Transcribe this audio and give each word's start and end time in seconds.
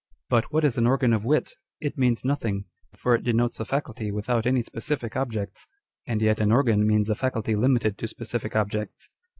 But 0.29 0.51
what 0.51 0.65
is 0.65 0.79
an 0.79 0.87
organ 0.87 1.13
of 1.13 1.25
wit? 1.25 1.51
It 1.79 1.95
means 1.95 2.25
nothing; 2.25 2.65
for 2.97 3.13
it 3.13 3.23
denotes 3.23 3.59
a 3.59 3.65
faculty 3.65 4.09
without 4.11 4.47
any 4.47 4.63
specific 4.63 5.15
objects: 5.15 5.67
and 6.07 6.23
yet 6.23 6.39
an 6.39 6.51
organ 6.51 6.87
means 6.87 7.07
a 7.11 7.13
faculty 7.13 7.55
limited 7.55 7.99
to 7.99 8.07
specific 8.07 8.55
objects. 8.55 9.11